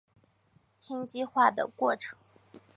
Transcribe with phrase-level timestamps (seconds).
[0.75, 2.17] 羟基化的过程。